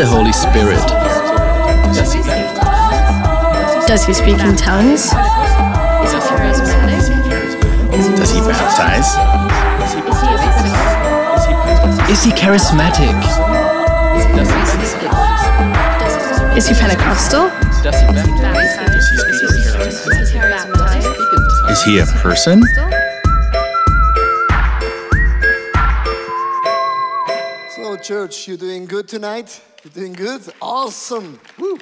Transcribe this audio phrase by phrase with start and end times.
[0.00, 0.86] is the Holy Spirit?
[3.86, 5.10] Does he speak in tongues?
[8.16, 9.10] Does he baptize?
[12.08, 13.16] Is he charismatic?
[16.56, 17.50] Is he Pentecostal?
[21.70, 22.62] Is he a person?
[28.10, 29.62] Church, you're doing good tonight?
[29.84, 30.42] You're doing good?
[30.60, 31.38] Awesome.
[31.56, 31.78] Woo.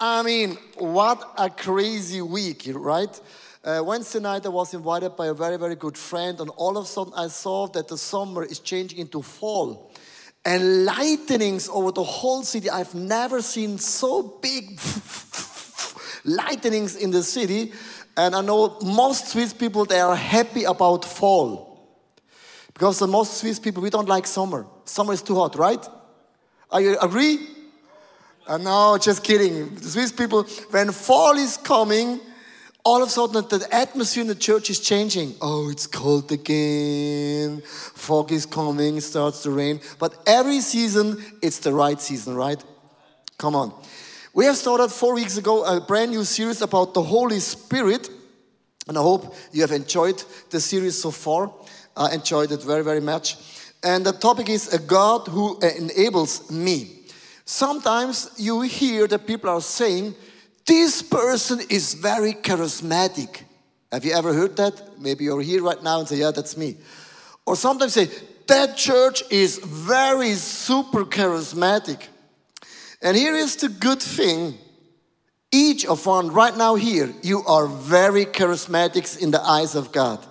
[0.00, 3.20] I mean, what a crazy week, right?
[3.62, 6.86] Uh, Wednesday night, I was invited by a very, very good friend, and all of
[6.86, 9.92] a sudden, I saw that the summer is changing into fall.
[10.44, 12.68] And lightnings over the whole city.
[12.68, 14.80] I've never seen so big
[16.24, 17.72] lightnings in the city.
[18.16, 21.78] And I know most Swiss people, they are happy about fall.
[22.72, 24.66] Because the most Swiss people, we don't like summer.
[24.84, 25.84] Summer is too hot, right?
[26.70, 27.38] Are you agree?
[28.46, 29.74] Uh, no, just kidding.
[29.74, 32.20] The Swiss people, when fall is coming,
[32.84, 35.34] all of a sudden the atmosphere in the church is changing.
[35.40, 37.62] Oh, it's cold again.
[37.62, 39.80] Fog is coming, starts to rain.
[39.98, 42.62] But every season, it's the right season, right?
[43.38, 43.72] Come on.
[44.34, 48.10] We have started four weeks ago a brand new series about the Holy Spirit.
[48.86, 51.50] And I hope you have enjoyed the series so far.
[51.96, 53.36] I enjoyed it very, very much.
[53.84, 57.06] And the topic is a God who enables me.
[57.44, 60.14] Sometimes you hear that people are saying,
[60.66, 63.42] this person is very charismatic.
[63.92, 64.98] Have you ever heard that?
[64.98, 66.78] Maybe you're here right now and say, Yeah, that's me.
[67.46, 68.08] Or sometimes say,
[68.46, 72.00] That church is very super charismatic.
[73.02, 74.58] And here is the good thing
[75.52, 80.26] each of one right now here, you are very charismatic in the eyes of God.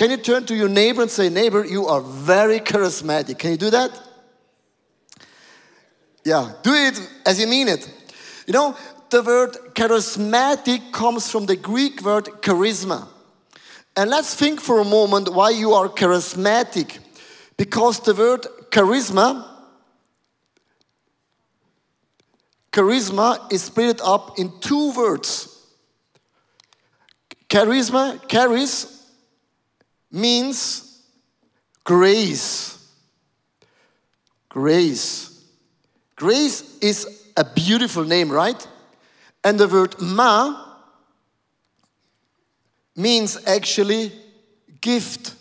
[0.00, 3.38] Can you turn to your neighbor and say, Neighbor, you are very charismatic?
[3.38, 3.90] Can you do that?
[6.24, 7.86] Yeah, do it as you mean it.
[8.46, 8.74] You know,
[9.10, 13.08] the word charismatic comes from the Greek word charisma.
[13.94, 16.98] And let's think for a moment why you are charismatic.
[17.58, 19.46] Because the word charisma,
[22.72, 25.62] charisma is split up in two words.
[27.50, 28.99] Charisma, charis,
[30.10, 31.02] means
[31.84, 32.78] grace.
[34.48, 35.44] Grace.
[36.16, 38.66] Grace is a beautiful name, right?
[39.42, 40.66] And the word ma
[42.96, 44.12] means actually
[44.80, 45.34] gift.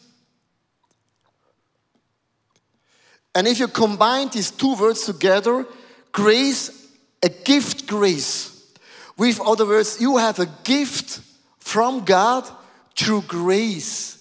[3.36, 5.66] And if you combine these two words together,
[6.12, 6.88] grace,
[7.22, 8.74] a gift grace.
[9.18, 11.20] With other words, you have a gift
[11.60, 12.50] from God
[12.98, 14.19] through grace.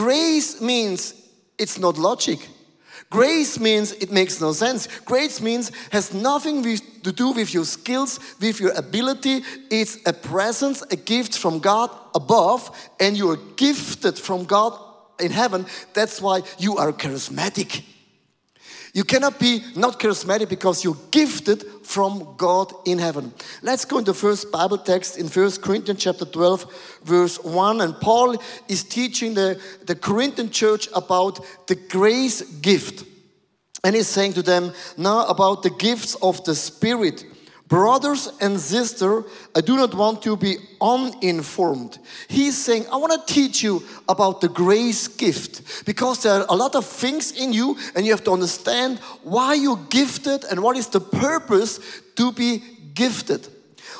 [0.00, 1.12] Grace means
[1.58, 2.38] it's not logic.
[3.10, 4.88] Grace means it makes no sense.
[5.04, 9.42] Grace means has nothing with, to do with your skills, with your ability.
[9.70, 14.72] It's a presence, a gift from God above, and you are gifted from God
[15.20, 15.66] in heaven.
[15.92, 17.84] That's why you are charismatic.
[18.92, 23.32] You cannot be not charismatic because you're gifted from God in heaven.
[23.62, 27.80] Let's go into the first Bible text in 1 Corinthians chapter 12, verse 1.
[27.80, 28.36] And Paul
[28.68, 33.04] is teaching the, the Corinthian church about the grace gift.
[33.84, 37.24] And he's saying to them now about the gifts of the Spirit.
[37.70, 42.00] Brothers and sisters, I do not want to be uninformed.
[42.26, 46.56] He's saying, I want to teach you about the grace gift because there are a
[46.56, 50.76] lot of things in you, and you have to understand why you're gifted and what
[50.76, 51.78] is the purpose
[52.16, 52.60] to be
[52.92, 53.46] gifted.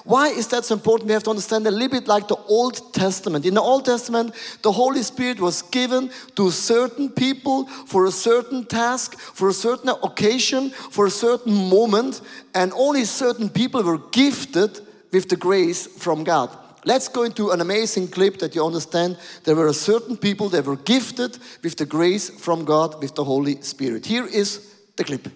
[0.05, 1.09] Why is that so important?
[1.09, 3.45] We have to understand a little bit like the Old Testament.
[3.45, 8.65] In the Old Testament, the Holy Spirit was given to certain people for a certain
[8.65, 12.23] task, for a certain occasion, for a certain moment,
[12.55, 14.81] and only certain people were gifted
[15.13, 16.57] with the grace from God.
[16.85, 19.19] Let's go into an amazing clip that you understand.
[19.45, 23.61] There were certain people that were gifted with the grace from God, with the Holy
[23.61, 24.07] Spirit.
[24.07, 24.61] Here is
[24.97, 25.29] the clip.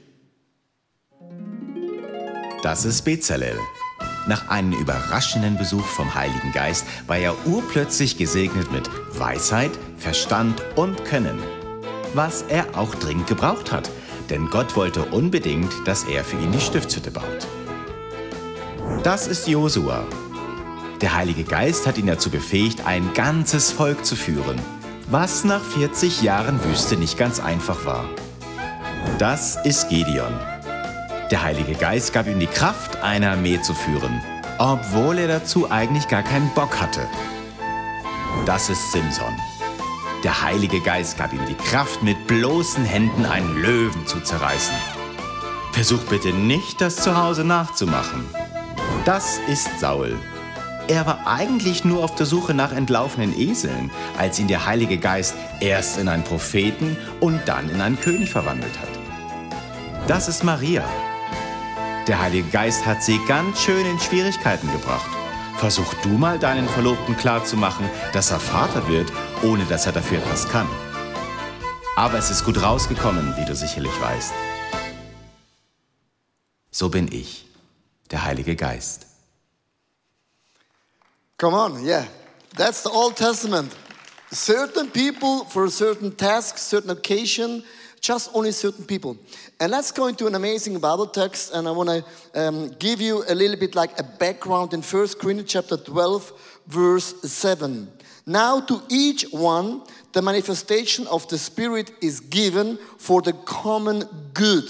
[2.62, 3.58] Das ist Bezalel.
[4.26, 8.88] Nach einem überraschenden Besuch vom Heiligen Geist war er urplötzlich gesegnet mit
[9.18, 11.38] Weisheit, Verstand und Können.
[12.14, 13.90] Was er auch dringend gebraucht hat,
[14.30, 17.46] denn Gott wollte unbedingt, dass er für ihn die Stiftshütte baut.
[19.02, 20.06] Das ist Josua.
[21.02, 24.58] Der Heilige Geist hat ihn dazu befähigt, ein ganzes Volk zu führen,
[25.10, 28.08] was nach 40 Jahren Wüste nicht ganz einfach war.
[29.18, 30.32] Das ist Gideon.
[31.34, 34.22] Der Heilige Geist gab ihm die Kraft, eine Armee zu führen,
[34.58, 37.08] obwohl er dazu eigentlich gar keinen Bock hatte.
[38.46, 39.34] Das ist Simson.
[40.22, 44.76] Der Heilige Geist gab ihm die Kraft, mit bloßen Händen einen Löwen zu zerreißen.
[45.72, 48.24] Versuch bitte nicht, das zu Hause nachzumachen.
[49.04, 50.16] Das ist Saul.
[50.86, 55.34] Er war eigentlich nur auf der Suche nach entlaufenen Eseln, als ihn der Heilige Geist
[55.58, 60.06] erst in einen Propheten und dann in einen König verwandelt hat.
[60.06, 60.84] Das ist Maria.
[62.06, 65.10] Der Heilige Geist hat sie ganz schön in Schwierigkeiten gebracht.
[65.56, 69.10] Versuch du mal deinen Verlobten klarzumachen, dass er Vater wird,
[69.42, 70.68] ohne dass er dafür etwas kann.
[71.96, 74.34] Aber es ist gut rausgekommen, wie du sicherlich weißt.
[76.70, 77.46] So bin ich,
[78.10, 79.06] der Heilige Geist.
[81.38, 82.06] Come on, yeah.
[82.54, 83.72] That's the Old Testament.
[84.30, 87.64] Certain people for a certain task, certain occasion,
[88.04, 89.16] just only certain people.
[89.58, 92.04] And let's go into an amazing Bible text, and I want to
[92.38, 97.18] um, give you a little bit like a background in First Corinthians chapter 12, verse
[97.22, 97.88] 7.
[98.26, 104.04] Now to each one, the manifestation of the Spirit is given for the common
[104.34, 104.64] good.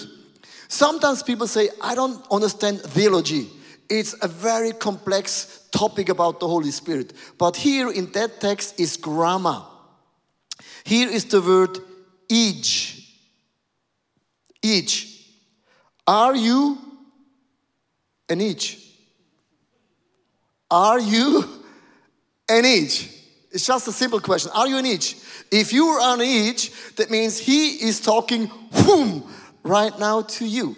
[0.69, 3.49] Sometimes people say, I don't understand theology.
[3.91, 7.13] It's a very complex topic about the Holy Spirit.
[7.37, 9.65] But here in that text is grammar.
[10.85, 11.79] Here is the word
[12.29, 12.94] each.
[14.65, 15.29] Each.
[16.07, 16.79] Are you
[18.31, 18.79] an each?
[20.71, 21.45] Are you
[22.49, 23.11] an each?
[23.53, 24.51] It's just a simple question.
[24.55, 25.17] Are you an each?
[25.51, 29.31] If you are an each, that means he is talking whom
[29.63, 30.77] right now to you.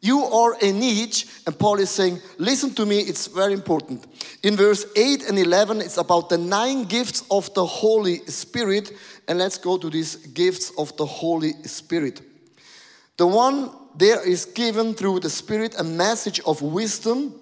[0.00, 4.06] You are in each, and Paul is saying, Listen to me, it's very important.
[4.44, 8.92] In verse 8 and 11, it's about the nine gifts of the Holy Spirit,
[9.26, 12.20] and let's go to these gifts of the Holy Spirit.
[13.16, 17.34] The one there is given through the Spirit a message of wisdom,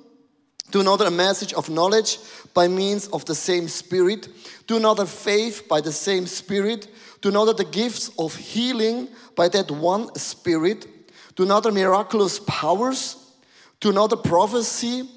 [0.71, 2.19] to another a message of knowledge
[2.53, 4.29] by means of the same Spirit,
[4.67, 6.89] to another faith by the same Spirit,
[7.23, 10.87] to another the gifts of healing by that one Spirit
[11.37, 13.17] to another miraculous powers,
[13.81, 15.09] to another prophecy,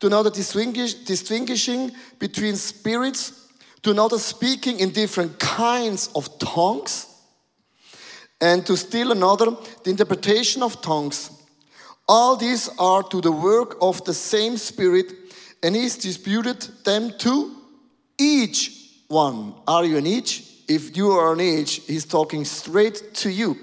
[0.00, 3.48] to another distinguish, distinguishing between spirits,
[3.82, 7.07] to another speaking in different kinds of tongues,
[8.40, 9.50] and to still another
[9.84, 11.30] the interpretation of tongues.
[12.08, 15.12] All these are to the work of the same Spirit,
[15.62, 17.54] and He's distributed them to
[18.18, 18.72] each
[19.08, 19.54] one.
[19.66, 20.44] Are you an each?
[20.68, 23.56] If you are an each, He's talking straight to you.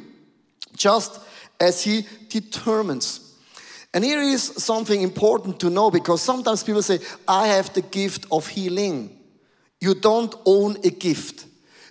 [0.76, 1.20] Just
[1.60, 3.22] as he determines.
[3.94, 8.26] And here is something important to know because sometimes people say, I have the gift
[8.32, 9.18] of healing.
[9.80, 11.46] You don't own a gift.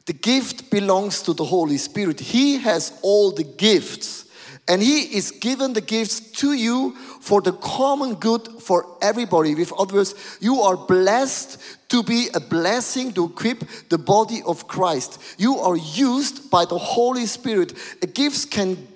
[0.07, 2.21] The gift belongs to the Holy Spirit.
[2.21, 4.27] He has all the gifts.
[4.69, 9.55] And He is given the gifts to you for the common good for everybody.
[9.55, 11.59] With other words, you are blessed
[11.89, 15.21] to be a blessing to equip the body of Christ.
[15.39, 17.75] You are used by the Holy Spirit.
[18.15, 18.89] Gifts can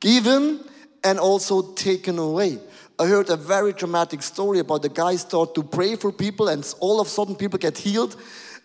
[0.00, 0.60] given
[1.04, 2.58] and also taken away.
[2.98, 6.62] I heard a very dramatic story about the guy start to pray for people and
[6.80, 8.16] all of a sudden people get healed.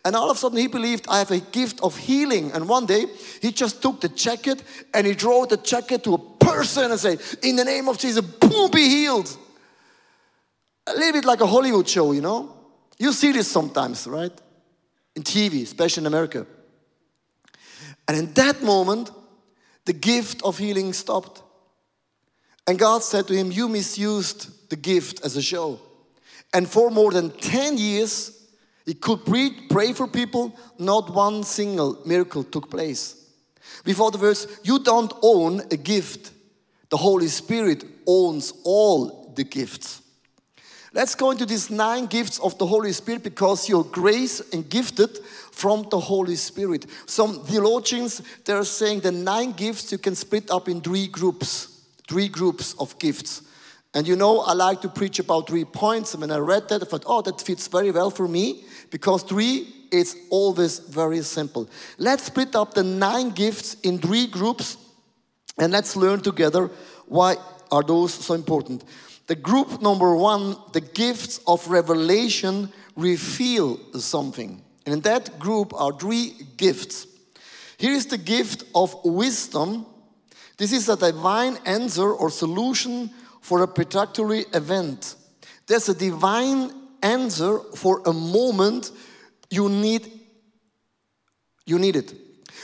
[0.05, 2.51] And all of a sudden he believed I have a gift of healing.
[2.51, 3.05] And one day
[3.41, 4.63] he just took the jacket
[4.93, 8.23] and he drew the jacket to a person and said, in the name of Jesus,
[8.23, 9.35] boom, be healed.
[10.87, 12.53] A little bit like a Hollywood show, you know?
[12.97, 14.31] You see this sometimes, right?
[15.15, 16.47] In TV, especially in America.
[18.07, 19.11] And in that moment,
[19.85, 21.43] the gift of healing stopped.
[22.65, 25.79] And God said to him, You misused the gift as a show.
[26.53, 28.36] And for more than 10 years,
[28.87, 33.17] he could pray for people, not one single miracle took place.
[33.85, 36.31] With other words, you don't own a gift,
[36.89, 40.01] the Holy Spirit owns all the gifts.
[40.93, 45.19] Let's go into these nine gifts of the Holy Spirit because you're grace and gifted
[45.51, 46.85] from the Holy Spirit.
[47.07, 52.29] Some theologians, they're saying the nine gifts you can split up in three groups, three
[52.29, 53.41] groups of gifts.
[53.93, 56.13] And you know, I like to preach about three points.
[56.13, 59.23] And when I read that, I thought, oh, that fits very well for me because
[59.23, 61.69] three is always very simple.
[61.97, 64.77] Let's split up the nine gifts in three groups
[65.57, 66.69] and let's learn together
[67.07, 67.37] why
[67.71, 68.83] are those so important.
[69.27, 74.61] The group number one, the gifts of revelation reveal something.
[74.85, 77.07] And in that group are three gifts.
[77.77, 79.85] Here is the gift of wisdom.
[80.57, 83.11] This is a divine answer or solution
[83.47, 85.15] for a particular event.
[85.67, 86.69] There's a divine
[87.01, 88.91] answer for a moment
[89.49, 90.11] you need.
[91.65, 92.13] You need it.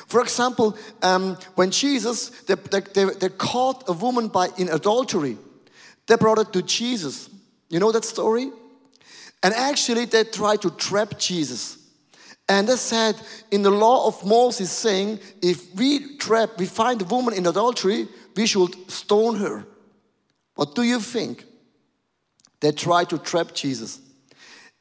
[0.07, 2.55] For example, um, when Jesus, they,
[2.93, 5.37] they, they caught a woman by in adultery,
[6.05, 7.29] they brought it to Jesus.
[7.69, 8.51] You know that story?
[9.41, 11.77] And actually, they tried to trap Jesus.
[12.49, 13.15] And they said,
[13.51, 18.09] in the law of Moses, saying, if we trap, we find a woman in adultery,
[18.35, 19.65] we should stone her.
[20.55, 21.45] What do you think?
[22.59, 23.99] They try to trap Jesus.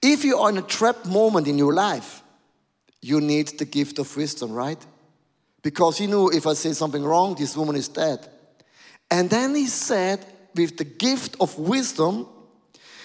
[0.01, 2.23] If you are in a trap moment in your life,
[3.01, 4.79] you need the gift of wisdom, right?
[5.63, 8.29] Because he knew if I say something wrong, this woman is dead.
[9.11, 10.25] And then he said,
[10.55, 12.29] with the gift of wisdom,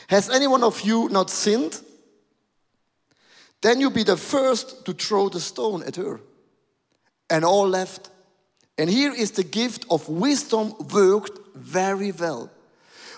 [0.08, 1.82] has any one of you not sinned?
[3.62, 6.22] Then you be the first to throw the stone at her.
[7.30, 8.10] And all left.
[8.78, 12.52] And here is the gift of wisdom worked very well.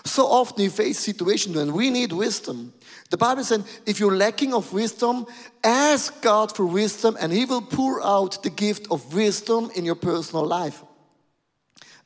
[0.04, 2.72] So often we face situations when we need wisdom.
[3.10, 5.26] The Bible says, if you're lacking of wisdom,
[5.62, 9.96] ask God for wisdom and He will pour out the gift of wisdom in your
[9.96, 10.82] personal life.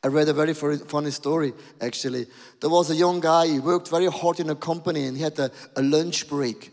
[0.02, 2.26] I read a very funny story actually.
[2.60, 5.38] There was a young guy, he worked very hard in a company and he had
[5.38, 6.72] a, a lunch break.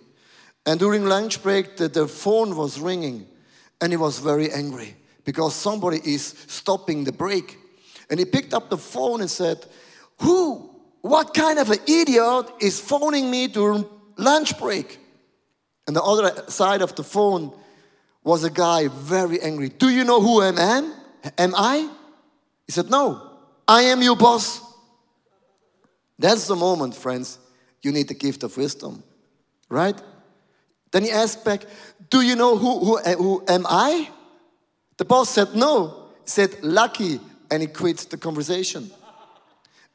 [0.65, 3.27] And during lunch break, the, the phone was ringing
[3.79, 7.57] and he was very angry because somebody is stopping the break.
[8.09, 9.65] And he picked up the phone and said,
[10.19, 10.70] Who,
[11.01, 13.85] what kind of an idiot is phoning me during
[14.17, 14.99] lunch break?
[15.87, 17.51] And the other side of the phone
[18.23, 19.69] was a guy very angry.
[19.69, 20.93] Do you know who I am?
[21.37, 21.89] Am I?
[22.67, 23.29] He said, No,
[23.67, 24.61] I am your boss.
[26.19, 27.39] That's the moment, friends,
[27.81, 29.03] you need the gift of wisdom,
[29.69, 29.99] right?
[30.91, 31.65] Then he asked back,
[32.09, 34.09] Do you know who, who, uh, who am I?
[34.97, 36.09] The boss said no.
[36.23, 38.91] He said, lucky, and he quit the conversation.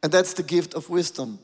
[0.07, 1.41] And that's the gift of wisdom.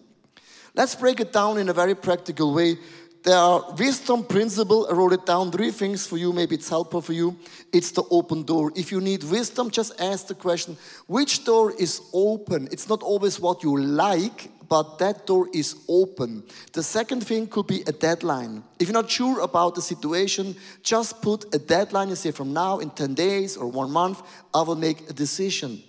[0.77, 2.77] Let's break it down in a very practical way.
[3.25, 4.87] There are wisdom principle.
[4.89, 5.51] I wrote it down.
[5.51, 6.33] Three things for you.
[6.33, 7.37] Maybe it's helpful for you.
[7.73, 8.71] It's the open door.
[8.77, 10.77] If you need wisdom, just ask the question,
[11.09, 12.69] which door is open?
[12.71, 16.45] It's not always what you like, but that door is open.
[16.73, 18.63] The second thing could be a deadline.
[18.79, 20.55] If you're not sure about the situation,
[20.85, 24.23] just put a deadline and say, from now in 10 days or one month,
[24.55, 25.83] I will make a decision.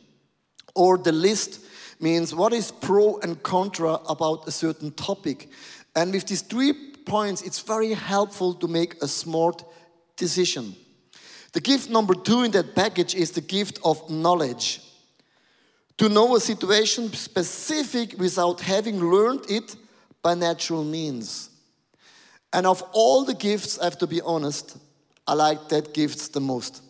[0.74, 1.60] Or the list
[2.04, 5.50] means what is pro and contra about a certain topic.
[5.96, 6.74] And with these three
[7.06, 9.64] points, it's very helpful to make a smart
[10.18, 10.76] decision.
[11.54, 14.82] The gift number two in that package is the gift of knowledge
[15.98, 19.76] to know a situation specific without having learned it
[20.22, 21.50] by natural means.
[22.52, 24.78] And of all the gifts, I have to be honest,
[25.28, 26.82] I like that gift the most.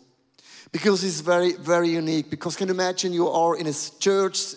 [0.72, 2.30] Because it's very, very unique.
[2.30, 4.56] Because can you imagine you are in a church,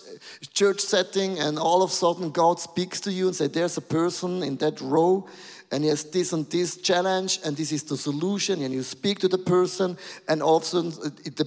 [0.53, 3.81] church setting and all of a sudden God speaks to you and say, there's a
[3.81, 5.27] person in that row
[5.71, 9.19] and he has this and this challenge, and this is the solution, and you speak
[9.19, 10.91] to the person, and often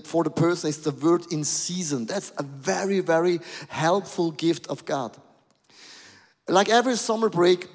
[0.05, 2.05] for the person is the word in season.
[2.05, 5.17] That's a very, very helpful gift of God.
[6.49, 7.67] Like every summer break,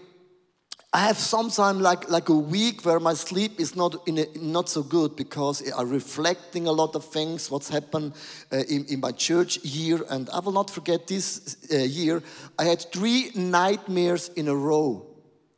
[0.96, 4.70] I have sometimes like, like a week where my sleep is not, in a, not
[4.70, 8.14] so good because I'm reflecting a lot of things, what's happened
[8.50, 10.00] uh, in, in my church year.
[10.10, 12.24] And I will not forget this uh, year,
[12.58, 15.06] I had three nightmares in a row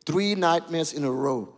[0.07, 1.53] three nightmares in a row.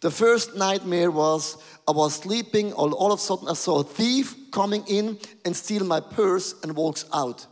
[0.00, 3.84] The first nightmare was I was sleeping, all, all of a sudden I saw a
[3.84, 7.46] thief coming in and steal my purse and walks out.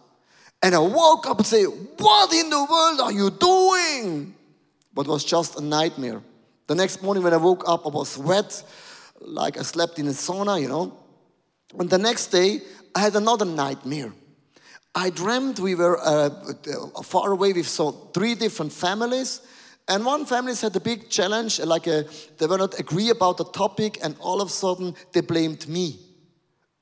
[0.63, 4.35] And I woke up and say, What in the world are you doing?
[4.95, 6.23] But was just a nightmare.
[6.67, 8.63] The next morning when I woke up, I was wet,
[9.21, 10.97] like I slept in a sauna, you know.
[11.79, 12.61] And the next day,
[12.95, 14.13] I had another nightmare.
[14.95, 16.31] I dreamed we were uh,
[17.03, 17.53] far away.
[17.53, 19.43] We saw three different families
[19.89, 22.05] and one family had a big challenge, like a,
[22.37, 25.99] they were not agree about the topic, and all of a sudden they blamed me.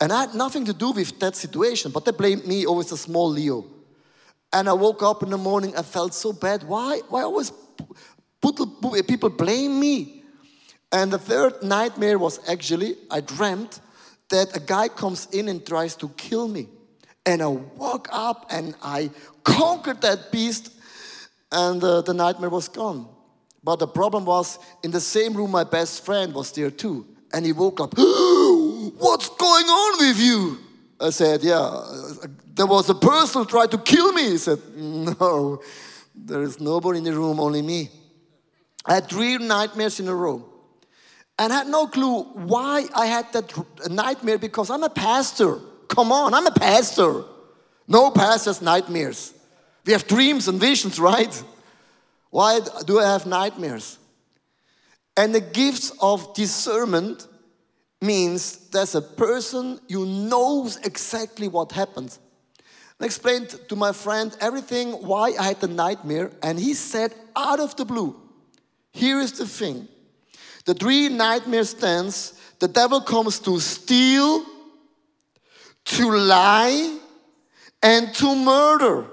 [0.00, 2.96] And I had nothing to do with that situation, but they blamed me, always a
[2.96, 3.64] small Leo.
[4.52, 6.64] And I woke up in the morning, I felt so bad.
[6.64, 7.00] Why?
[7.08, 7.52] Why always
[9.06, 10.22] people blame me?
[10.92, 13.80] And the third nightmare was actually, I dreamt
[14.30, 16.68] that a guy comes in and tries to kill me.
[17.24, 19.10] And I woke up and I
[19.42, 20.72] conquered that beast
[21.50, 23.08] and uh, the nightmare was gone.
[23.62, 27.04] But the problem was, in the same room, my best friend was there too.
[27.32, 30.58] And he woke up, What's going on with you?
[31.00, 31.82] I said, Yeah,
[32.54, 34.30] there was a person who tried to kill me.
[34.30, 35.60] He said, No,
[36.16, 37.90] there is nobody in the room, only me.
[38.84, 40.44] I had three nightmares in a row.
[41.38, 45.58] And I had no clue why I had that nightmare because I'm a pastor.
[45.88, 47.24] Come on, I'm a pastor.
[47.86, 49.34] No pastor's nightmares.
[49.84, 51.42] We have dreams and visions, right?
[52.30, 53.98] Why do I have nightmares?
[55.16, 57.26] And the gifts of discernment
[58.00, 62.18] means there's a person you knows exactly what happens.
[62.98, 67.60] I explained to my friend everything why I had the nightmare, and he said out
[67.60, 68.16] of the blue,
[68.92, 69.88] here is the thing.
[70.64, 74.44] The three nightmare stands, the devil comes to steal,
[75.84, 76.98] to lie,
[77.82, 79.06] and to murder.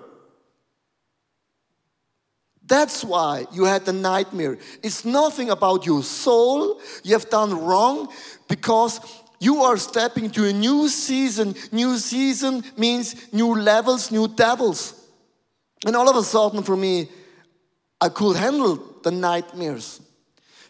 [2.66, 4.58] That's why you had the nightmare.
[4.82, 8.08] It's nothing about your soul you have done wrong
[8.48, 9.02] because
[9.44, 11.54] you are stepping to a new season.
[11.72, 14.94] New season means new levels, new devils.
[15.86, 17.10] And all of a sudden, for me,
[18.00, 20.00] I could handle the nightmares.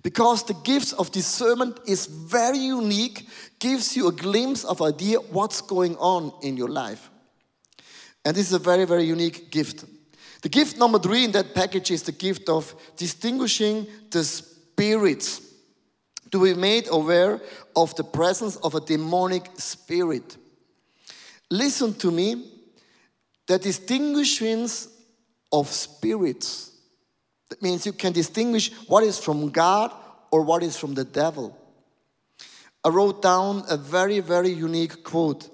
[0.02, 3.28] Because the gifts of discernment is very unique,
[3.60, 7.12] gives you a glimpse of idea what's going on in your life.
[8.26, 9.86] And this is a very, very unique gift.
[10.42, 15.53] The gift number three in that package is the gift of distinguishing the spirits.
[16.34, 17.40] To be made aware
[17.76, 20.36] of the presence of a demonic spirit.
[21.52, 22.50] Listen to me.
[23.46, 24.68] The distinguishing
[25.52, 26.72] of spirits.
[27.50, 29.94] That means you can distinguish what is from God
[30.32, 31.56] or what is from the devil.
[32.84, 35.48] I wrote down a very, very unique quote.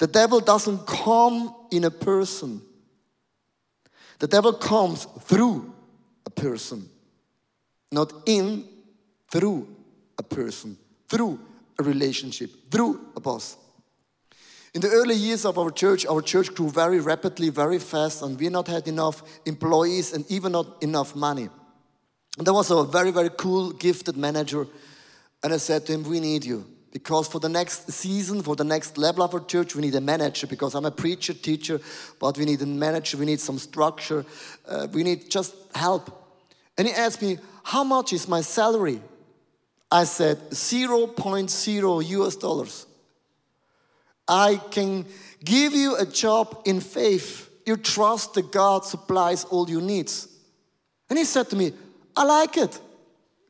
[0.00, 2.62] The devil doesn't come in a person.
[4.18, 5.72] The devil comes through
[6.26, 6.88] a person,
[7.92, 8.64] not in,
[9.30, 9.76] through
[10.20, 10.76] a person,
[11.08, 11.40] through
[11.78, 13.56] a relationship, through a boss.
[14.74, 18.38] In the early years of our church, our church grew very rapidly, very fast, and
[18.38, 21.48] we not had enough employees and even not enough money.
[22.38, 24.66] And there was a very, very cool, gifted manager,
[25.42, 26.64] and I said to him, We need you.
[26.92, 30.00] Because for the next season, for the next level of our church, we need a
[30.00, 30.48] manager.
[30.48, 31.80] Because I'm a preacher, teacher,
[32.18, 34.24] but we need a manager, we need some structure,
[34.68, 36.04] uh, we need just help.
[36.76, 39.00] And he asked me, How much is my salary?
[39.90, 42.86] I said, 0.0 US dollars.
[44.28, 45.06] I can
[45.44, 47.50] give you a job in faith.
[47.66, 50.28] You trust that God supplies all your needs.
[51.08, 51.72] And he said to me,
[52.16, 52.80] I like it.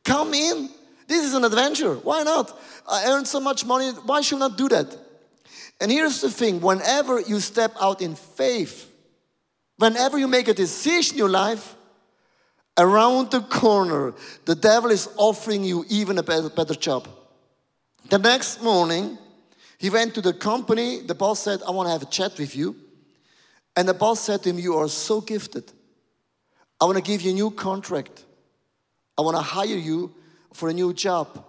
[0.03, 0.69] Come in.
[1.07, 1.95] This is an adventure.
[1.95, 2.59] Why not?
[2.89, 3.91] I earned so much money.
[3.91, 4.97] Why should I not do that?
[5.79, 8.91] And here's the thing whenever you step out in faith,
[9.77, 11.75] whenever you make a decision in your life,
[12.77, 14.13] around the corner,
[14.45, 17.07] the devil is offering you even a better, better job.
[18.09, 19.17] The next morning,
[19.77, 21.01] he went to the company.
[21.01, 22.75] The boss said, I want to have a chat with you.
[23.75, 25.71] And the boss said to him, You are so gifted.
[26.79, 28.25] I want to give you a new contract.
[29.17, 30.13] I want to hire you
[30.53, 31.45] for a new job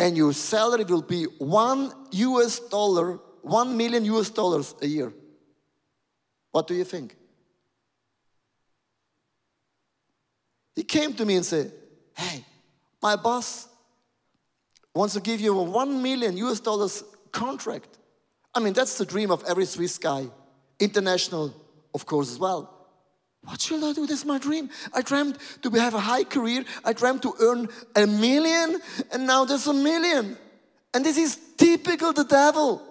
[0.00, 5.12] and your salary will be one US dollar, one million US dollars a year.
[6.52, 7.16] What do you think?
[10.74, 11.72] He came to me and said,
[12.16, 12.44] Hey,
[13.02, 13.68] my boss
[14.94, 17.98] wants to give you a one million US dollars contract.
[18.54, 20.26] I mean, that's the dream of every Swiss guy,
[20.78, 21.54] international,
[21.94, 22.76] of course, as well.
[23.42, 24.06] What shall I do?
[24.06, 24.68] This is my dream.
[24.92, 26.64] I dreamed to have a high career.
[26.84, 28.80] I dreamed to earn a million,
[29.12, 30.36] and now there's a million.
[30.92, 32.82] And this is typical the devil.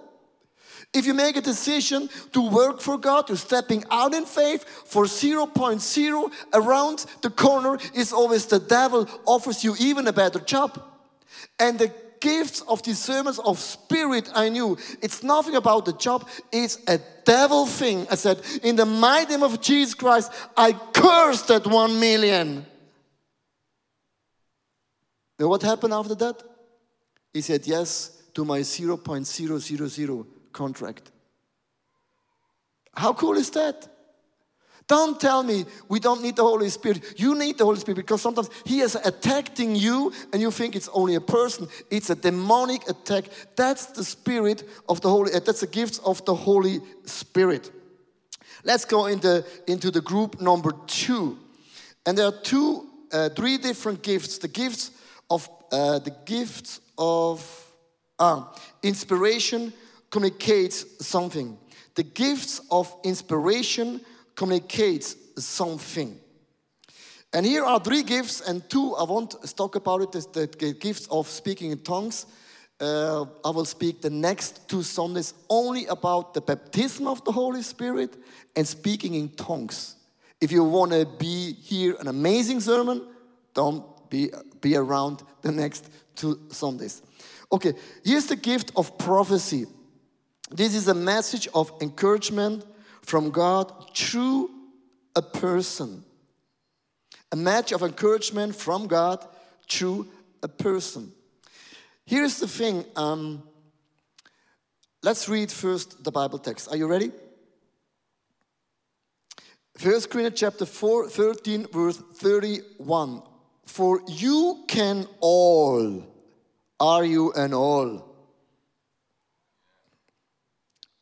[0.93, 5.05] If you make a decision to work for God, you're stepping out in faith for
[5.05, 10.81] 0.0 around the corner is always the devil offers you even a better job.
[11.59, 14.77] And the gifts of discernment of spirit I knew.
[15.01, 18.07] It's nothing about the job, it's a devil thing.
[18.09, 22.65] I said, In the mighty name of Jesus Christ, I curse that one million.
[25.37, 26.43] Know what happened after that?
[27.31, 31.11] He said yes to my 0.000 contract.
[32.93, 33.87] How cool is that?
[34.89, 37.13] Don't tell me we don't need the Holy Spirit.
[37.15, 40.89] You need the Holy Spirit because sometimes He is attacking you and you think it's
[40.89, 41.67] only a person.
[41.91, 43.25] It's a demonic attack.
[43.55, 47.71] That's the Spirit of the Holy, uh, that's the gifts of the Holy Spirit.
[48.63, 51.37] Let's go into, into the group number two.
[52.05, 54.39] And there are two, uh, three different gifts.
[54.39, 54.89] The gifts
[55.29, 57.45] of, uh, the gifts of
[58.17, 59.71] ah, inspiration
[60.09, 61.57] communicates something.
[61.95, 64.01] The gifts of inspiration
[64.35, 66.17] communicates something.
[67.33, 70.15] And here are three gifts, and two I want to talk about it.
[70.15, 70.47] Is the
[70.79, 72.25] gifts of speaking in tongues.
[72.81, 77.61] Uh, I will speak the next two Sundays only about the baptism of the Holy
[77.61, 78.15] Spirit
[78.55, 79.97] and speaking in tongues.
[80.39, 83.05] If you want to be here an amazing sermon,
[83.53, 87.01] don't be, be around the next two Sundays.
[87.51, 87.73] Okay,
[88.05, 89.65] here's the gift of prophecy.
[90.49, 92.65] This is a message of encouragement
[93.01, 94.49] from God through
[95.15, 96.03] a person.
[97.31, 99.25] A match of encouragement from God
[99.69, 100.07] through
[100.41, 101.11] a person.
[102.05, 102.85] Here's the thing.
[102.95, 103.43] Um,
[105.03, 106.69] let's read first the Bible text.
[106.71, 107.11] Are you ready?
[109.77, 113.21] First Corinthians chapter 4, 13, verse 31.
[113.65, 116.03] For you can all.
[116.79, 118.08] Are you an all?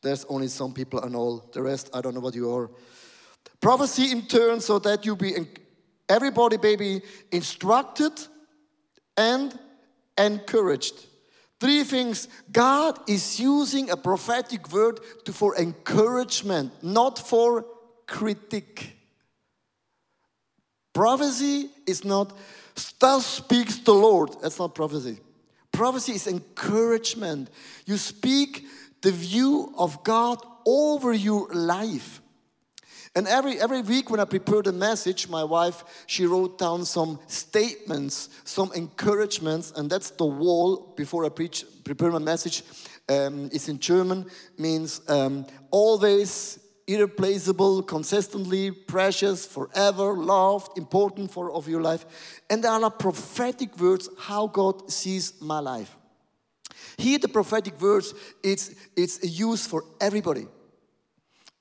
[0.02, 1.48] There's only some people and all.
[1.52, 2.70] The rest, I don't know what you are.
[3.60, 5.34] Prophecy in turn, so that you be
[6.08, 8.12] Everybody, baby, instructed
[9.16, 9.58] and
[10.16, 11.06] encouraged.
[11.60, 12.28] Three things.
[12.50, 17.66] God is using a prophetic word to, for encouragement, not for
[18.06, 18.96] critique.
[20.94, 22.36] Prophecy is not,
[22.98, 24.36] thus speaks the Lord.
[24.40, 25.18] That's not prophecy.
[25.70, 27.50] Prophecy is encouragement.
[27.86, 28.66] You speak
[29.02, 32.20] the view of God over your life.
[33.14, 37.18] And every, every week when I prepared a message, my wife, she wrote down some
[37.26, 42.62] statements, some encouragements, and that's the wall before I preach, prepare my message.
[43.08, 51.68] Um, it's in German, means um, always irreplaceable, consistently precious, forever, loved, important for of
[51.68, 52.06] your life.
[52.48, 55.97] And there are prophetic words how God sees my life.
[56.98, 60.46] Here, the prophetic words, it's, it's used for everybody.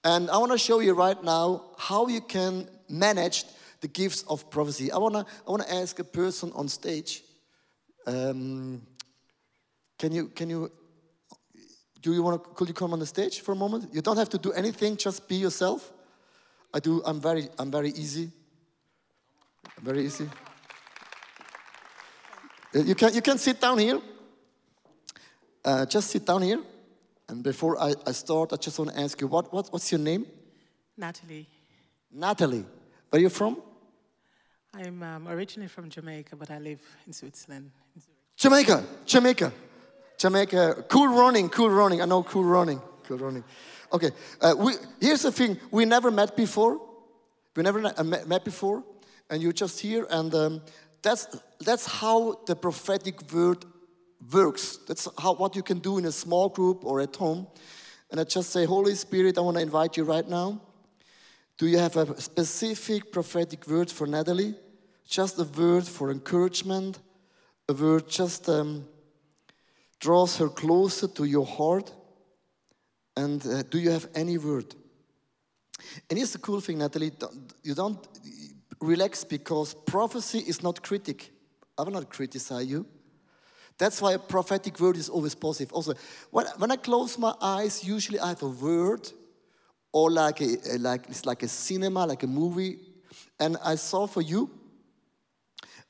[0.03, 3.45] And I want to show you right now how you can manage
[3.81, 4.91] the gifts of prophecy.
[4.91, 7.23] I want to I want to ask a person on stage.
[8.05, 8.81] Um,
[9.99, 10.71] can you can you
[12.01, 13.93] do you want to could you come on the stage for a moment?
[13.93, 15.91] You don't have to do anything, just be yourself.
[16.73, 17.01] I do.
[17.05, 18.31] I'm very I'm very easy.
[19.81, 20.29] Very easy.
[22.73, 23.99] You can you can sit down here.
[25.67, 26.61] Uh, just sit down here.
[27.27, 29.99] And before I, I start, I just want to ask you, what, what, what's your
[29.99, 30.25] name?
[30.97, 31.45] Natalie.
[32.09, 32.63] Natalie.
[33.09, 33.61] Where are you from?
[34.73, 37.71] I'm um, originally from Jamaica, but I live in Switzerland.
[37.93, 38.01] in
[38.37, 38.81] Jamaica.
[39.05, 39.51] Jamaica.
[40.17, 40.85] Jamaica.
[40.87, 42.01] Cool running, cool running.
[42.01, 42.81] I know cool running.
[43.03, 43.43] Cool running.
[43.91, 44.11] Okay.
[44.39, 45.57] Uh, we, here's the thing.
[45.69, 46.79] We never met before.
[47.57, 48.85] We never uh, met met before.
[49.29, 50.07] And you're just here.
[50.09, 50.61] And um,
[51.01, 51.27] that's,
[51.59, 53.65] that's how the prophetic word
[54.31, 54.79] works.
[54.87, 57.47] That's how, what you can do in a small group or at home.
[58.09, 60.61] And I just say, Holy Spirit, I want to invite you right now.
[61.57, 64.55] Do you have a specific prophetic word for Natalie?
[65.07, 66.99] Just a word for encouragement,
[67.69, 68.85] a word just um,
[69.99, 71.93] draws her closer to your heart.
[73.15, 74.75] And uh, do you have any word?
[76.09, 77.11] And here's the cool thing, Natalie.
[77.11, 77.99] don't- You don't
[78.81, 81.31] relax because prophecy is not critic.
[81.77, 82.85] I will not criticize you.
[83.77, 85.71] That's why a prophetic word is always positive.
[85.71, 85.93] Also,
[86.31, 89.11] when, when I close my eyes, usually I have a word
[89.91, 92.79] or like a, like it's like a cinema, like a movie,
[93.39, 94.49] and I saw for you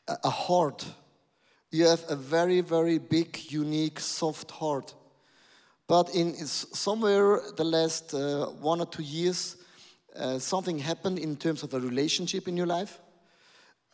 [0.08, 0.86] a, a heart.
[1.72, 4.94] You have a very very big, unique, soft heart.
[5.88, 9.56] But in somewhere the last uh, one or two years,
[10.16, 13.00] uh, something happened in terms of a relationship in your life,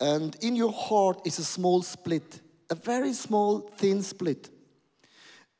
[0.00, 2.40] and in your heart is a small split,
[2.74, 4.50] a very small, thin split.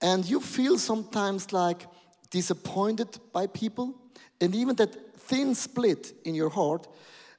[0.01, 1.87] And you feel sometimes like
[2.31, 3.95] disappointed by people.
[4.41, 6.89] And even that thin split in your heart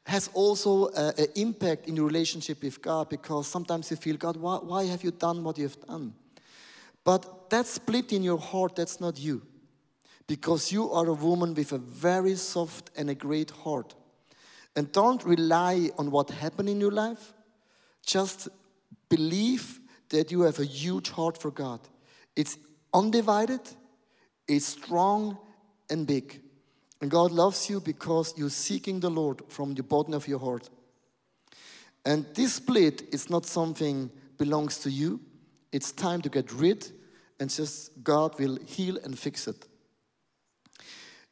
[0.06, 4.38] has also uh, an impact in your relationship with God because sometimes you feel, God,
[4.38, 6.14] why, why have you done what you have done?
[7.04, 9.42] But that split in your heart, that's not you.
[10.28, 13.94] Because you are a woman with a very soft and a great heart.
[14.76, 17.34] And don't rely on what happened in your life.
[18.06, 18.48] Just
[19.10, 21.80] believe that you have a huge heart for God.
[22.36, 22.58] It's
[22.94, 23.62] undivided,
[24.48, 25.38] it's strong
[25.90, 26.42] and big.
[27.02, 30.70] And God loves you because you're seeking the Lord from the bottom of your heart.
[32.06, 35.20] And this split is not something belongs to you.
[35.72, 36.90] It's time to get rid
[37.40, 39.68] and just God will heal and fix it.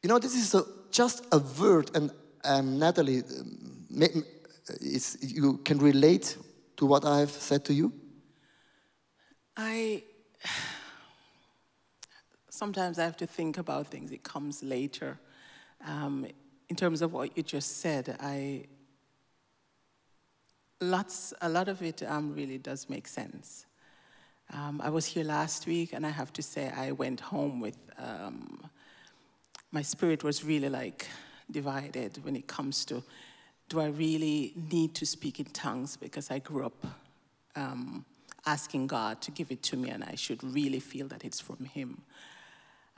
[0.02, 2.10] You know, this is a, just a word, and
[2.44, 4.24] um, Natalie, um,
[5.20, 6.36] you can relate
[6.76, 7.92] to what I have said to you.
[9.56, 10.02] I
[12.48, 14.12] sometimes I have to think about things.
[14.12, 15.18] It comes later.
[15.86, 16.26] Um,
[16.68, 18.66] in terms of what you just said, I
[20.80, 23.66] lots a lot of it um, really does make sense.
[24.52, 27.78] Um, I was here last week, and I have to say I went home with
[27.98, 28.70] um,
[29.72, 31.08] my spirit was really like
[31.50, 33.02] divided when it comes to
[33.68, 36.86] do I really need to speak in tongues because I grew up
[37.56, 38.04] um,
[38.46, 41.64] asking God to give it to me, and I should really feel that it's from
[41.64, 42.02] Him.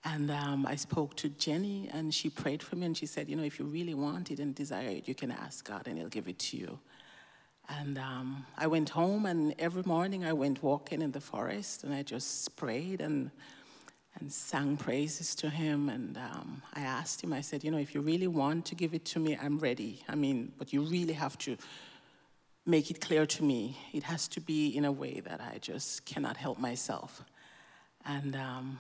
[0.05, 3.37] And um, I spoke to Jenny, and she prayed for me, and she said, You
[3.37, 6.09] know, if you really want it and desire it, you can ask God, and He'll
[6.09, 6.79] give it to you.
[7.69, 11.93] And um, I went home, and every morning I went walking in the forest, and
[11.93, 13.31] I just prayed and
[14.19, 15.89] and sang praises to him.
[15.89, 18.95] And um, I asked him, I said, you know, if you really want to give
[18.95, 20.03] it to me, I'm ready.
[20.09, 21.57] I mean, but you really have to
[22.65, 23.77] make it clear to me.
[23.93, 27.23] It has to be in a way that I just cannot help myself.
[28.05, 28.79] And um,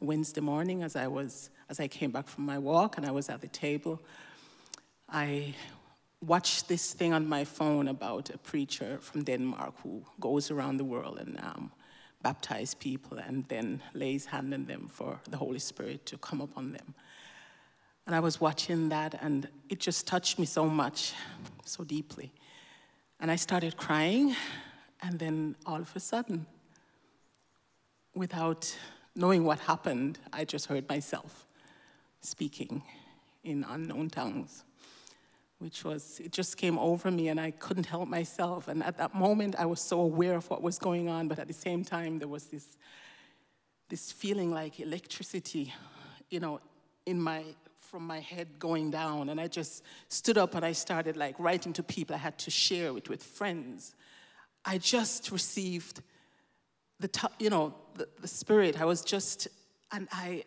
[0.00, 3.28] Wednesday morning, as I was, as I came back from my walk and I was
[3.28, 4.00] at the table,
[5.08, 5.54] I
[6.24, 10.84] watched this thing on my phone about a preacher from Denmark who goes around the
[10.84, 11.72] world and um,
[12.22, 16.72] baptize people and then lays hand on them for the Holy Spirit to come upon
[16.72, 16.94] them.
[18.06, 21.12] And I was watching that, and it just touched me so much,
[21.64, 22.32] so deeply.
[23.20, 24.34] And I started crying,
[25.02, 26.46] and then all of a sudden,
[28.14, 28.76] without
[29.14, 31.46] knowing what happened, I just heard myself
[32.20, 32.82] speaking
[33.44, 34.64] in unknown tongues,
[35.60, 38.66] which was, it just came over me, and I couldn't help myself.
[38.66, 41.48] And at that moment, I was so aware of what was going on, but at
[41.48, 42.78] the same time, there was this,
[43.90, 45.72] this feeling like electricity,
[46.30, 46.60] you know,
[47.06, 47.44] in my
[47.90, 49.30] from my head going down.
[49.30, 52.50] And i just stood up and i started like writing to people i had to
[52.50, 53.96] share it with friends.
[54.64, 56.00] I just received
[57.00, 58.80] the you know the, the spirit.
[58.80, 59.48] I was just
[59.90, 60.44] and i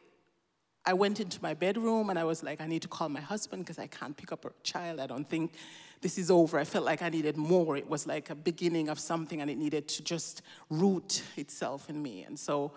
[0.86, 3.64] i went into my bedroom and i was like i need to call my husband
[3.64, 5.00] because i can't pick up a child.
[5.00, 5.54] I don't think
[6.02, 6.60] this is over.
[6.60, 7.78] I felt like i needed more.
[7.78, 12.02] It was like a beginning of something and it needed to just root itself in
[12.02, 12.24] me.
[12.24, 12.74] And so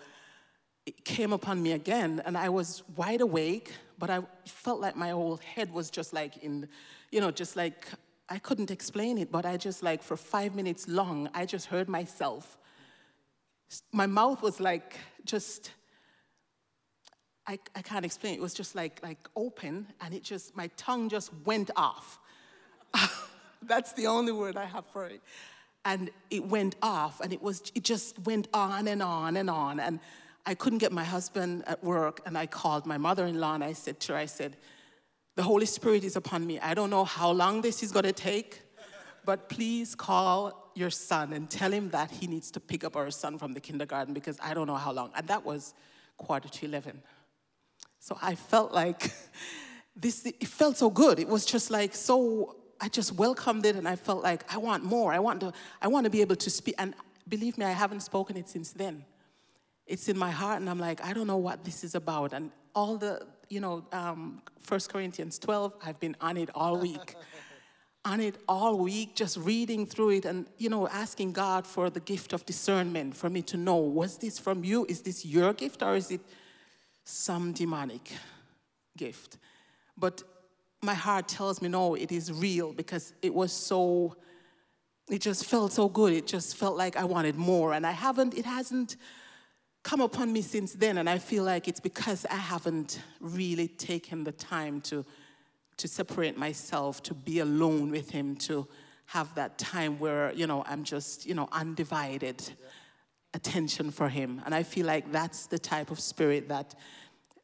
[0.87, 5.11] it came upon me again and i was wide awake but I felt like my
[5.11, 6.69] whole head was just like in,
[7.11, 7.87] you know, just like
[8.29, 11.89] I couldn't explain it, but I just like for five minutes long, I just heard
[11.89, 12.59] myself.
[13.93, 15.71] My mouth was like just,
[17.47, 18.35] I, I can't explain.
[18.35, 22.19] It was just like like open, and it just my tongue just went off.
[23.63, 25.21] That's the only word I have for it.
[25.85, 29.81] And it went off, and it was it just went on and on and on
[29.81, 30.01] and
[30.49, 33.65] I couldn't get my husband at work, and I called my mother in law and
[33.65, 34.57] I said to her, I said,
[35.35, 36.61] The Holy Spirit is upon me.
[36.61, 38.63] I don't know how long this is going to take,
[39.25, 43.11] but please call your son and tell him that he needs to pick up our
[43.11, 45.11] son from the kindergarten because I don't know how long.
[45.17, 45.75] And that was
[46.17, 47.03] quarter to 11.
[48.07, 49.13] So I felt like
[49.97, 51.19] this, it felt so good.
[51.19, 54.85] It was just like so, I just welcomed it and I felt like I want
[54.85, 55.13] more.
[55.13, 56.77] I want to, I want to be able to speak.
[56.79, 56.95] And
[57.29, 59.05] believe me, I haven't spoken it since then
[59.87, 62.51] it's in my heart and i'm like i don't know what this is about and
[62.75, 67.15] all the you know um, 1 corinthians 12 i've been on it all week
[68.05, 72.01] on it all week just reading through it and you know asking god for the
[72.01, 75.83] gift of discernment for me to know was this from you is this your gift
[75.83, 76.21] or is it
[77.07, 78.13] some demonic
[78.97, 79.39] gift.
[79.97, 80.23] But
[80.83, 84.17] my heart tells me no it is real because it was so
[85.09, 86.13] it just felt so good.
[86.13, 87.73] It just felt like i wanted more.
[87.73, 88.97] And i haven't it hasn't
[89.87, 94.25] come upon me since then, and I feel like it's because I haven't really taken
[94.25, 95.05] the time to,
[95.77, 98.67] to separate myself, to be alone with Him, to
[99.07, 102.43] have that time where, you know, I'm just, you know, undivided
[103.37, 104.43] attention for Him.
[104.45, 106.75] And I feel like that's the type of spirit that,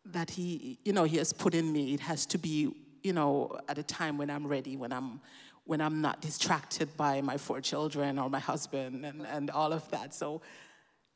[0.07, 1.94] that He, you know, He has put in me.
[1.94, 2.74] It has to be,
[3.05, 5.20] you know, at a time when I'm ready, when I'm,
[5.64, 9.88] when I'm not distracted by my four children or my husband and, and all of
[9.90, 10.12] that.
[10.14, 10.40] So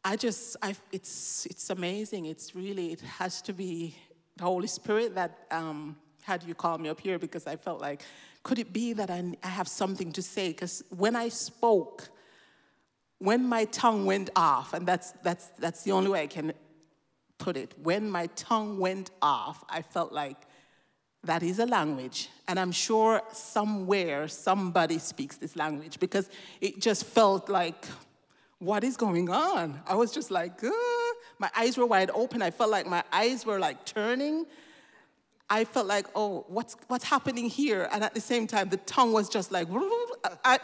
[0.04, 2.26] I just, I, it's, it's amazing.
[2.26, 3.96] It's really, it has to be
[4.36, 8.02] the Holy Spirit that um, had you call me up here because I felt like,
[8.42, 10.48] could it be that I, I have something to say?
[10.48, 12.08] Because when I spoke,
[13.18, 16.52] when my tongue went off, and that's, that's, that's the only way I can
[17.38, 20.36] put it, when my tongue went off, I felt like
[21.24, 22.28] that is a language.
[22.46, 27.84] And I'm sure somewhere somebody speaks this language because it just felt like
[28.58, 29.80] what is going on?
[29.86, 30.62] I was just like,
[31.38, 32.40] my eyes were wide open.
[32.40, 34.46] I felt like my eyes were like turning.
[35.48, 37.88] I felt like, oh, what's, what's happening here?
[37.92, 39.68] And at the same time, the tongue was just like,
[40.44, 40.58] I,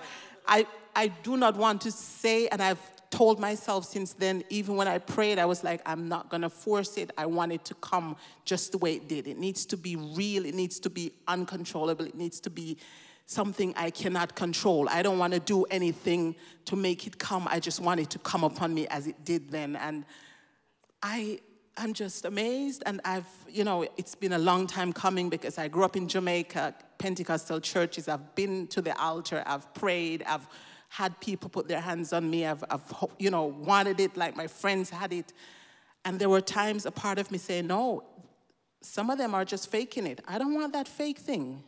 [0.47, 4.89] I, I do not want to say, and I've told myself since then, even when
[4.89, 7.11] I prayed, I was like, I'm not gonna force it.
[7.19, 9.29] I want it to come just the way it did.
[9.29, 12.79] It needs to be real, it needs to be uncontrollable, it needs to be
[13.27, 14.89] something I cannot control.
[14.89, 16.35] I don't want to do anything
[16.67, 17.47] to make it come.
[17.51, 19.77] I just want it to come upon me as it did then.
[19.77, 20.05] And
[21.03, 21.41] I
[21.77, 22.83] I'm just amazed.
[22.87, 26.09] And I've, you know, it's been a long time coming because I grew up in
[26.09, 28.09] Jamaica, Pentecostal churches.
[28.09, 30.47] I've been to the altar, I've prayed, I've
[30.89, 32.83] had people put their hands on me, I've, I've
[33.19, 35.33] you know, wanted it like my friends had it.
[36.05, 38.05] And there were times a part of me saying, no,
[38.83, 40.21] some of them are just faking it.
[40.29, 41.63] I don't want that fake thing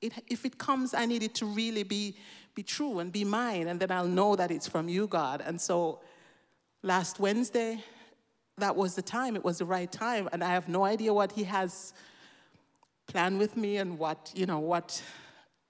[0.00, 2.16] it, if it comes, I need it to really be,
[2.54, 5.42] be true and be mine, and then I'll know that it's from you, God.
[5.44, 6.00] And so
[6.82, 7.82] last Wednesday,
[8.58, 11.32] that was the time, it was the right time, and I have no idea what
[11.32, 11.92] He has
[13.06, 15.02] planned with me and what, you know, what,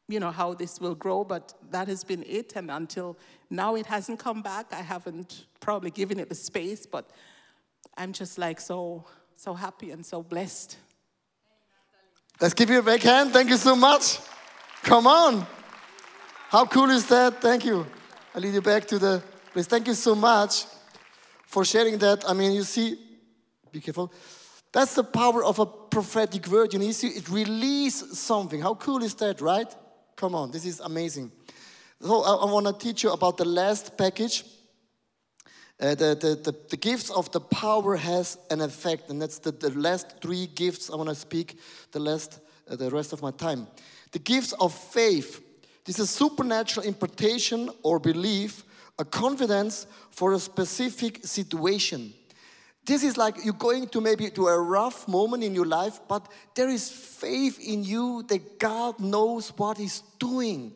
[0.09, 2.55] you know, how this will grow, but that has been it.
[2.57, 3.19] And until
[3.51, 4.67] now, it hasn't come back.
[4.73, 7.11] I haven't probably given it the space, but
[7.97, 9.05] I'm just like so,
[9.37, 10.79] so happy and so blessed
[12.39, 13.33] Let's give you a big hand.
[13.33, 14.19] Thank you so much.
[14.83, 15.47] Come on.
[16.51, 17.41] How cool is that?
[17.41, 17.87] Thank you.
[18.35, 19.23] I lead you back to the
[19.55, 19.67] place.
[19.67, 20.67] Thank you so much
[21.47, 22.29] for sharing that.
[22.29, 22.99] I mean, you see,
[23.73, 24.13] be careful.
[24.73, 26.75] That's the power of a prophetic word.
[26.75, 28.61] You know, you see, it releases something.
[28.61, 29.75] How cool is that, right?
[30.17, 31.33] Come on, this is amazing.
[32.01, 34.45] So I, I want to teach you about the last package.
[35.81, 39.53] Uh, the, the, the, the, gifts of the power has an effect, and that's the,
[39.53, 41.59] the last three gifts I want to speak
[41.93, 43.67] the last uh, the rest of my time.
[44.13, 45.43] The gifts of faith.
[45.85, 48.65] This is supernatural impartation or belief,
[48.99, 52.15] a confidence for a specific situation.
[52.87, 56.31] This is like you're going to maybe to a rough moment in your life, but
[56.55, 60.73] there is faith in you that God knows what He's doing.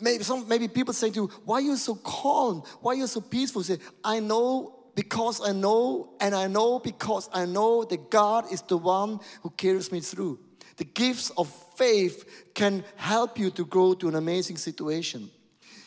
[0.00, 2.62] Maybe some maybe people say to you, why are you so calm?
[2.80, 3.64] Why are you so peaceful?
[3.64, 8.62] Say, I know because I know, and I know because I know that God is
[8.62, 10.38] the one who carries me through.
[10.76, 15.30] The gifts of faith can help you to grow to an amazing situation.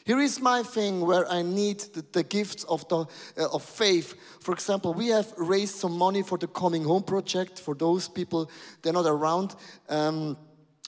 [0.06, 3.06] Here is my thing where I need the, the gifts of, the,
[3.38, 4.16] uh, of faith.
[4.42, 8.50] For example, we have raised some money for the Coming Home Project for those people,
[8.82, 9.56] they're not around.
[9.88, 10.38] Um,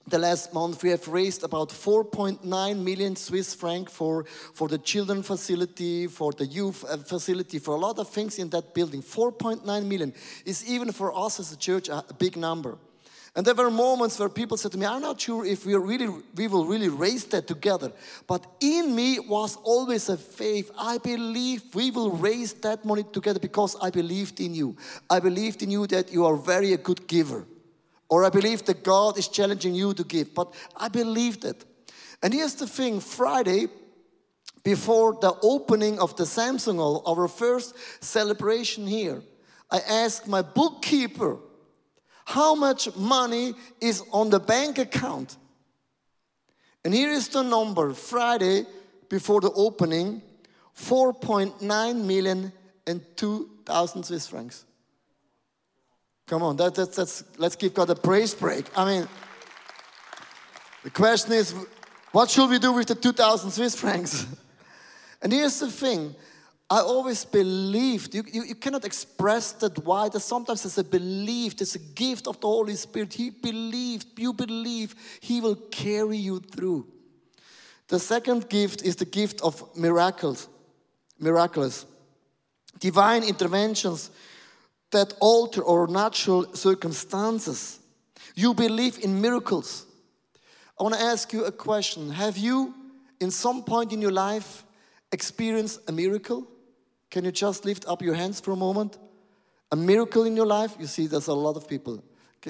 [0.08, 5.24] the last month we have raised about 4.9 million swiss franc for, for the children
[5.24, 9.64] facility for the youth uh, facility for a lot of things in that building 4.9
[9.86, 10.14] million
[10.46, 12.78] is even for us as a church a big number
[13.36, 16.08] and there were moments where people said to me, I'm not sure if we really
[16.36, 17.92] we will really raise that together.
[18.28, 20.72] But in me was always a faith.
[20.78, 24.78] I believe we will raise that money together because I believed in you.
[25.10, 27.46] I believed in you that you are very a good giver.
[28.08, 30.34] Or I believe that God is challenging you to give.
[30.34, 31.66] But I believed it.
[32.24, 33.68] And here's the thing Friday,
[34.64, 39.22] before the opening of the Samsung Hall, our first celebration here,
[39.70, 41.38] I asked my bookkeeper,
[42.26, 45.38] how much money is on the bank account.
[46.84, 48.66] And here is the number Friday
[49.10, 50.22] before the opening
[50.78, 52.52] 4.9 million
[52.86, 54.66] and 2,000 Swiss francs.
[56.28, 58.66] Come on, that, that's, that's, let's give God a praise break.
[58.76, 59.08] I mean,
[60.84, 61.54] the question is,
[62.12, 64.26] what should we do with the 2,000 Swiss francs?
[65.22, 66.16] and here's the thing
[66.68, 70.10] I always believed, you, you, you, cannot express that why.
[70.10, 73.14] That sometimes there's a belief, there's a gift of the Holy Spirit.
[73.14, 76.88] He believed, you believe, He will carry you through.
[77.88, 80.48] The second gift is the gift of miracles,
[81.20, 81.86] miraculous,
[82.80, 84.10] divine interventions
[84.90, 87.80] that alter our natural circumstances.
[88.34, 89.86] You believe in miracles.
[90.80, 92.10] I want to ask you a question.
[92.10, 92.74] Have you,
[93.20, 94.64] in some point in your life,
[95.12, 96.48] experienced a miracle?
[97.10, 98.98] Can you just lift up your hands for a moment?
[99.72, 100.76] A miracle in your life?
[100.80, 102.04] You see, there's a lot of people.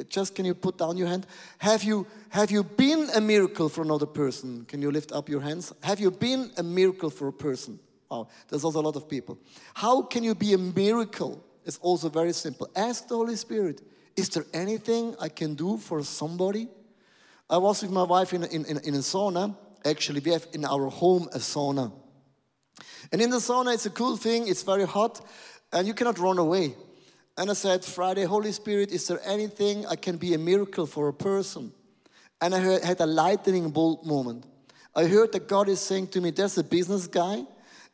[0.09, 1.25] Just can you put down your hand?
[1.59, 4.65] Have you, have you been a miracle for another person?
[4.65, 5.71] Can you lift up your hands?
[5.83, 7.79] Have you been a miracle for a person?
[8.09, 9.39] Wow, there's also a lot of people.
[9.73, 11.43] How can you be a miracle?
[11.65, 12.69] It's also very simple.
[12.75, 13.81] Ask the Holy Spirit,
[14.15, 16.67] is there anything I can do for somebody?
[17.49, 19.55] I was with my wife in, in, in, in a sauna.
[19.83, 21.91] Actually, we have in our home a sauna.
[23.11, 25.21] And in the sauna, it's a cool thing, it's very hot,
[25.71, 26.75] and you cannot run away.
[27.38, 31.09] And I said, Friday, Holy Spirit, is there anything I can be a miracle for
[31.09, 31.71] a person?
[32.41, 34.45] And I heard, had a lightning bolt moment.
[34.95, 37.43] I heard that God is saying to me, There's a business guy,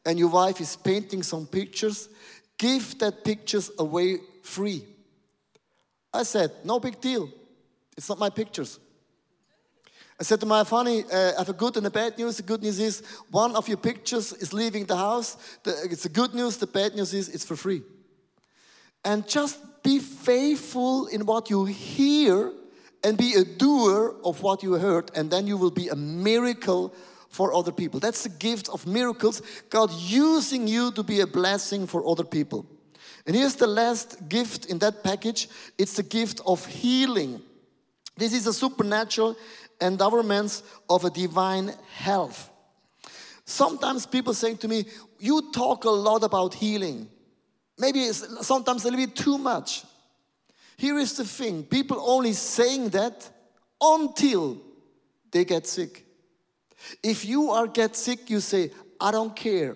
[0.05, 2.09] and your wife is painting some pictures.
[2.57, 4.85] Give that pictures away free.
[6.13, 7.29] I said, No big deal.
[7.97, 8.79] It's not my pictures.
[10.21, 12.37] I said to my funny, uh, I have a good and a bad news.
[12.37, 15.35] The good news is one of your pictures is leaving the house.
[15.63, 16.57] The, it's the good news.
[16.57, 17.81] The bad news is it's for free.
[19.03, 22.51] And just be faithful in what you hear
[23.03, 26.93] and be a doer of what you heard, and then you will be a miracle
[27.29, 27.99] for other people.
[27.99, 29.41] That's the gift of miracles,
[29.71, 32.67] God using you to be a blessing for other people.
[33.25, 37.41] And here's the last gift in that package it's the gift of healing.
[38.17, 39.35] This is a supernatural
[39.81, 42.49] endowments of a divine health.
[43.45, 44.85] Sometimes people say to me,
[45.19, 47.09] You talk a lot about healing.
[47.77, 49.83] Maybe it's sometimes a little bit too much.
[50.77, 53.29] Here is the thing people only saying that
[53.81, 54.61] until
[55.31, 56.05] they get sick.
[57.03, 59.75] If you are get sick, you say, I don't care.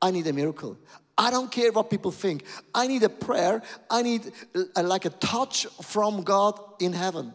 [0.00, 0.76] I need a miracle.
[1.18, 2.44] I don't care what people think.
[2.74, 3.62] I need a prayer.
[3.90, 4.30] I need
[4.76, 7.32] a, like a touch from God in heaven.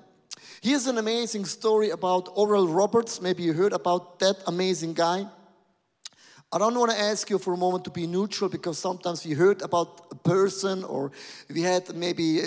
[0.64, 3.20] Here's an amazing story about Oral Roberts.
[3.20, 5.26] Maybe you heard about that amazing guy.
[6.52, 9.34] I don't want to ask you for a moment to be neutral because sometimes we
[9.34, 11.14] heard about a person or
[11.52, 12.46] we had maybe uh,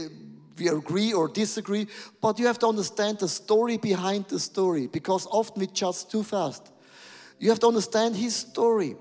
[0.57, 1.89] we agree or disagree,
[2.23, 6.23] but you have to understand the story behind the story because often we judge too
[6.23, 6.71] fast.
[7.41, 8.95] You have to understand his story.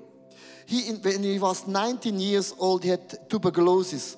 [0.66, 4.18] He, when he was 19 years old, he had tuberculosis.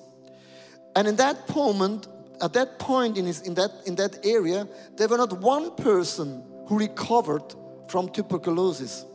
[0.94, 2.08] And in that moment,
[2.40, 6.44] at that point in, his, in, that, in that area, there were not one person
[6.66, 7.54] who recovered
[7.88, 9.06] from tuberculosis.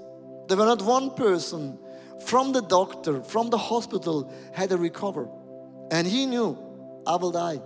[0.47, 1.77] There were not one person
[2.25, 5.27] from the doctor, from the hospital, had a recover.
[5.91, 6.57] And he knew,
[7.05, 7.59] I will die.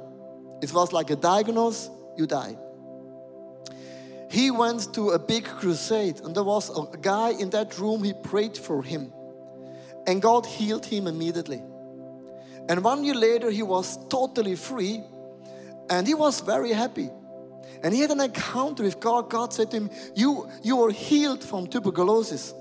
[0.62, 2.58] It was like a diagnosis, you die.
[4.30, 8.14] He went to a big crusade, and there was a guy in that room, he
[8.14, 9.14] prayed for him.
[10.08, 11.62] And God healed him immediately.
[12.68, 15.04] And one year later, he was totally free
[15.90, 17.10] and he was very happy.
[17.84, 19.30] And he had an encounter with God.
[19.30, 22.54] God said to him, You, you are healed from tuberculosis.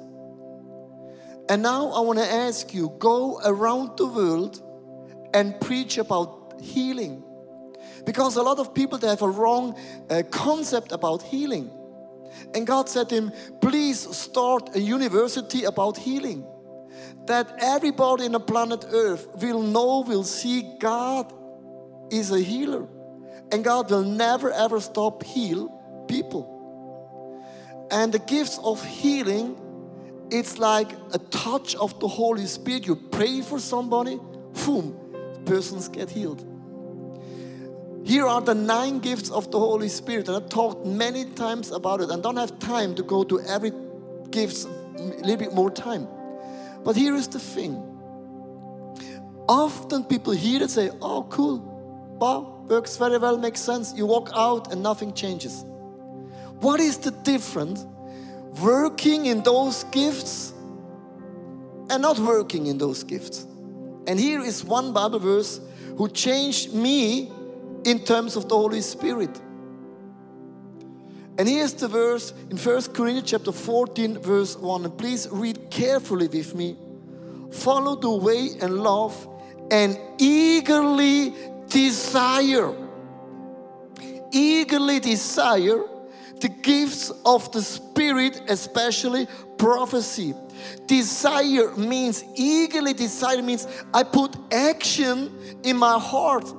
[1.49, 4.61] And now I want to ask you go around the world
[5.33, 7.23] and preach about healing.
[8.05, 9.79] Because a lot of people they have a wrong
[10.11, 11.71] uh, concept about healing.
[12.55, 16.47] And God said to him, Please start a university about healing
[17.27, 21.33] that everybody in the planet Earth will know, will see God
[22.11, 22.87] is a healer.
[23.55, 25.69] And God will never ever stop heal
[26.09, 26.45] people.
[27.89, 29.57] And the gifts of healing,
[30.29, 32.85] it's like a touch of the Holy Spirit.
[32.85, 34.19] You pray for somebody,
[34.65, 34.99] boom,
[35.47, 36.45] persons get healed.
[38.05, 42.01] Here are the nine gifts of the Holy Spirit, and I talked many times about
[42.01, 43.71] it, and don't have time to go to every
[44.31, 46.09] gift a little bit more time.
[46.83, 47.81] But here is the thing.
[49.49, 51.61] Often people hear it say, oh, cool,
[52.21, 53.93] wow, works very well, makes sense.
[53.95, 55.65] You walk out and nothing changes.
[56.61, 57.87] What is the difference
[58.61, 60.53] working in those gifts
[61.91, 63.47] and not working in those gifts?
[64.07, 65.61] And here is one Bible verse
[65.97, 67.31] who changed me
[67.85, 69.41] in terms of the Holy Spirit.
[71.37, 74.85] And here's the verse in 1 Corinthians chapter 14, verse 1.
[74.85, 76.77] And please read carefully with me.
[77.51, 79.29] Follow the way and love
[79.71, 81.35] and eagerly
[81.69, 82.75] desire.
[84.31, 85.85] Eagerly desire
[86.41, 90.35] the gifts of the Spirit, especially prophecy.
[90.87, 96.53] Desire means eagerly desire means I put action in my heart.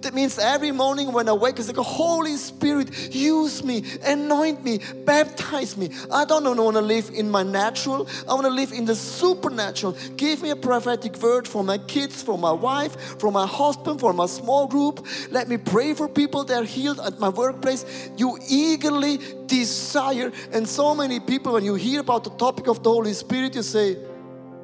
[0.00, 4.64] That means every morning when I wake, it's like, a Holy Spirit, use me, anoint
[4.64, 5.90] me, baptize me.
[6.10, 9.96] I don't want to live in my natural, I want to live in the supernatural.
[10.16, 14.12] Give me a prophetic word for my kids, for my wife, for my husband, for
[14.12, 15.06] my small group.
[15.30, 17.84] Let me pray for people that are healed at my workplace.
[18.16, 22.90] You eagerly desire, and so many people, when you hear about the topic of the
[22.90, 23.96] Holy Spirit, you say,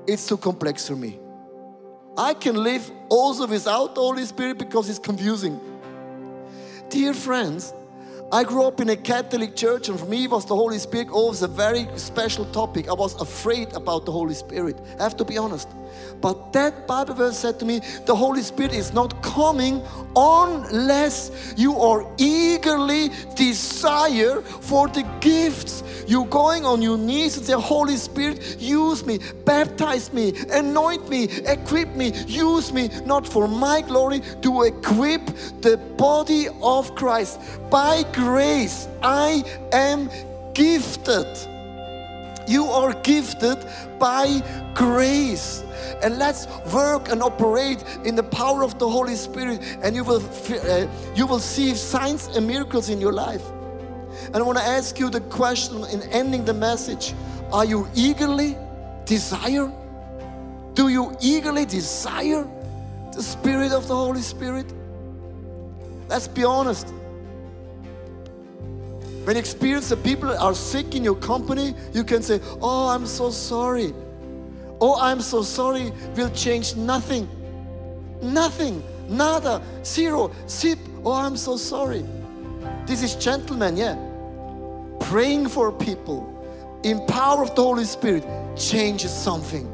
[0.06, 1.18] It's too complex for me.
[2.18, 5.60] I can live also without the Holy Spirit because it's confusing.
[6.90, 7.72] Dear friends,
[8.32, 11.42] I grew up in a Catholic church, and for me, was the Holy Spirit always
[11.42, 12.88] a very special topic.
[12.88, 14.80] I was afraid about the Holy Spirit.
[14.98, 15.68] I have to be honest.
[16.20, 19.82] But that Bible verse said to me, the Holy Spirit is not coming
[20.16, 25.84] unless you are eagerly desire for the gifts.
[26.08, 31.24] You're going on your knees and say, Holy Spirit, use me, baptize me, anoint me,
[31.24, 35.24] equip me, use me, not for my glory, to equip
[35.60, 37.40] the body of Christ.
[37.70, 40.10] By grace, I am
[40.54, 41.26] gifted.
[42.48, 43.64] You are gifted
[43.98, 44.42] by
[44.74, 45.62] grace.
[46.02, 50.22] And let's work and operate in the power of the Holy Spirit, and you will,
[50.50, 53.42] uh, you will see signs and miracles in your life.
[54.26, 57.14] And I want to ask you the question in ending the message
[57.52, 58.56] Are you eagerly
[59.04, 59.70] desire?
[60.74, 62.46] Do you eagerly desire
[63.12, 64.72] the Spirit of the Holy Spirit?
[66.08, 66.92] Let's be honest.
[69.28, 73.04] When you experience that people are sick in your company, you can say, Oh, I'm
[73.04, 73.92] so sorry.
[74.80, 77.28] Oh, I'm so sorry will change nothing.
[78.22, 78.82] Nothing.
[79.06, 79.60] Nada.
[79.84, 80.30] Zero.
[80.46, 80.78] Sip.
[81.04, 82.06] Oh, I'm so sorry.
[82.86, 83.98] This is gentleman, yeah.
[84.98, 88.24] Praying for people in power of the Holy Spirit
[88.56, 89.70] changes something.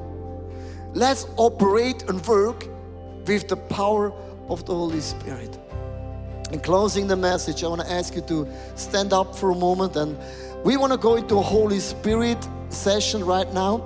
[0.94, 2.66] Let's operate and work
[3.24, 4.12] with the power
[4.48, 5.56] of the Holy Spirit.
[6.54, 8.46] In closing the message, I want to ask you to
[8.76, 10.16] stand up for a moment and
[10.64, 12.38] we want to go into a Holy Spirit
[12.68, 13.82] session right now.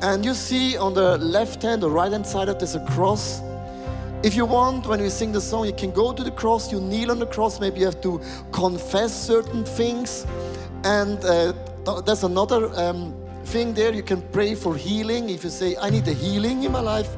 [0.00, 3.42] And you see on the left hand or right hand side of there's a cross.
[4.22, 6.80] If you want, when we sing the song, you can go to the cross, you
[6.80, 8.22] kneel on the cross, maybe you have to
[8.52, 10.26] confess certain things.
[10.84, 11.52] And uh,
[11.84, 13.14] th- there's another um,
[13.44, 15.28] thing there, you can pray for healing.
[15.28, 17.14] If you say, I need a healing in my life,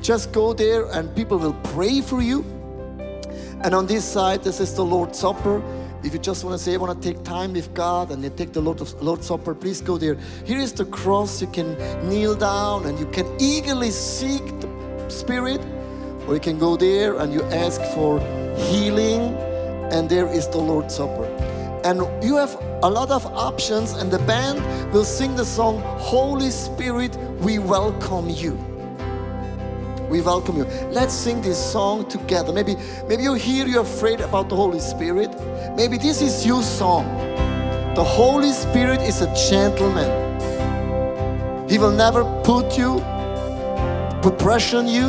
[0.00, 2.53] just go there and people will pray for you.
[3.64, 5.62] And on this side, this is the Lord's Supper.
[6.02, 8.28] If you just want to say, I want to take time with God and you
[8.28, 10.18] take the Lord of, Lord's Supper, please go there.
[10.44, 11.40] Here is the cross.
[11.40, 11.74] You can
[12.06, 15.62] kneel down and you can eagerly seek the Spirit,
[16.28, 18.20] or you can go there and you ask for
[18.54, 19.34] healing,
[19.90, 21.24] and there is the Lord's Supper.
[21.84, 24.60] And you have a lot of options, and the band
[24.92, 28.73] will sing the song, Holy Spirit, we welcome you.
[30.14, 30.64] We welcome you.
[30.92, 32.52] Let's sing this song together.
[32.52, 32.76] Maybe,
[33.08, 35.34] maybe you're here, you're afraid about the Holy Spirit.
[35.74, 37.04] Maybe this is your song.
[37.96, 40.08] The Holy Spirit is a gentleman.
[41.68, 43.00] He will never put you,
[44.22, 45.08] put pressure on you.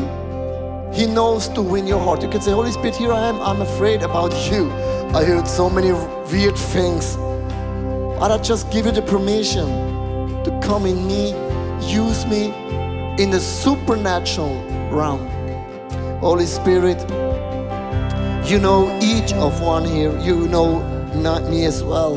[0.91, 2.23] He knows to win your heart.
[2.23, 3.39] You can say, Holy Spirit, here I am.
[3.41, 4.71] I'm afraid about you.
[5.13, 5.91] I heard so many
[6.31, 7.15] weird things.
[8.17, 9.67] But I just give you the permission
[10.43, 11.29] to come in me,
[11.93, 12.51] use me
[13.21, 14.74] in the supernatural
[16.21, 16.99] Holy Spirit,
[18.49, 20.17] you know each of one here.
[20.19, 20.79] You know
[21.13, 22.15] not me as well.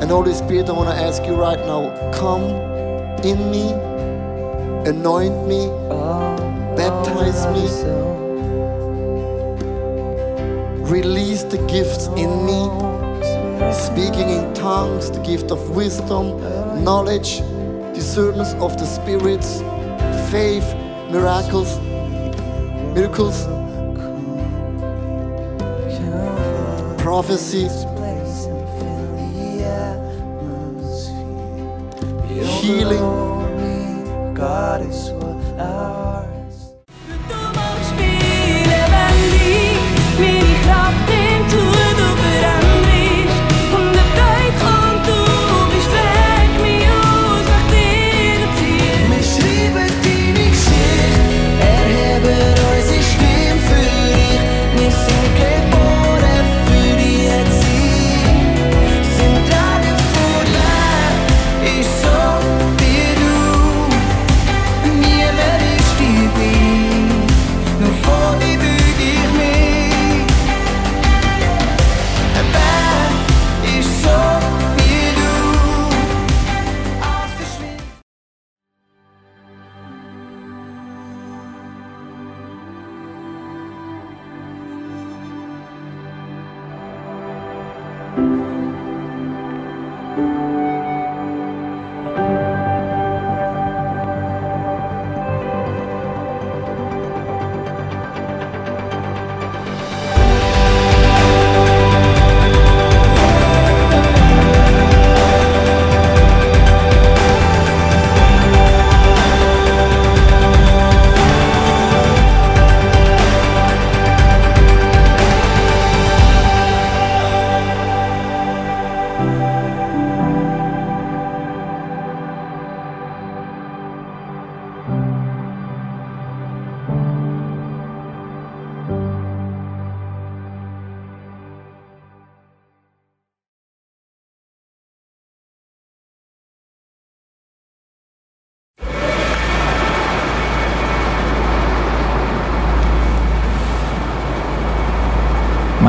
[0.00, 2.42] And Holy Spirit, I want to ask you right now, come
[3.22, 3.72] in me,
[4.88, 5.68] anoint me,
[6.76, 7.68] baptize me,
[10.90, 12.68] release the gifts in me,
[13.72, 16.40] speaking in tongues, the gift of wisdom,
[16.82, 17.40] knowledge,
[17.94, 19.60] discernment of the spirits,
[20.30, 20.83] faith,
[21.14, 21.78] miracles,
[22.92, 23.46] miracles,
[27.00, 27.68] prophecy,
[32.42, 34.34] healing.
[34.34, 35.13] God is